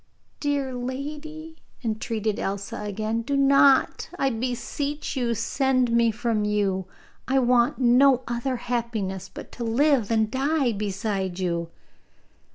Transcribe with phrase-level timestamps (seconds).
[0.39, 3.21] 'Dear lady,' entreated Elsa again.
[3.21, 6.87] 'Do not, I beseech you, send me from you.
[7.27, 11.69] I want no other happiness but to live and die beside you.